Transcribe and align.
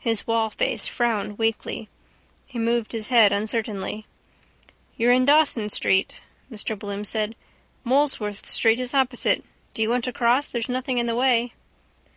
His 0.00 0.24
wallface 0.24 0.88
frowned 0.88 1.38
weakly. 1.38 1.88
He 2.46 2.58
moved 2.58 2.90
his 2.90 3.10
head 3.14 3.30
uncertainly. 3.30 4.06
—You're 4.96 5.12
in 5.12 5.24
Dawson 5.24 5.68
street, 5.68 6.20
Mr 6.50 6.76
Bloom 6.76 7.04
said. 7.04 7.36
Molesworth 7.84 8.44
street 8.44 8.80
is 8.80 8.92
opposite. 8.92 9.44
Do 9.74 9.82
you 9.82 9.88
want 9.90 10.02
to 10.06 10.12
cross? 10.12 10.50
There's 10.50 10.68
nothing 10.68 10.98
in 10.98 11.06
the 11.06 11.14
way. 11.14 11.52